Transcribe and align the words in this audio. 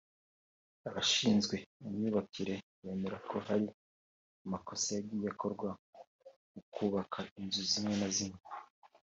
Abashinzwe 0.89 1.55
imyubakire 1.87 2.55
bemera 2.83 3.17
ko 3.29 3.35
hari 3.47 3.67
amakosa 4.45 4.87
yagiye 4.97 5.27
akorwa 5.33 5.69
mu 6.53 6.61
kubaka 6.73 7.19
inzu 7.39 7.61
zimwe 7.71 7.95
na 8.01 8.09
zimwe 8.15 8.41